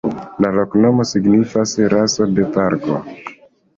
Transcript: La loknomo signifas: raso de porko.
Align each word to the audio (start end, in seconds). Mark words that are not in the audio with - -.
La 0.45 0.49
loknomo 0.59 1.05
signifas: 1.11 1.75
raso 1.95 2.27
de 2.41 2.47
porko. 2.57 2.99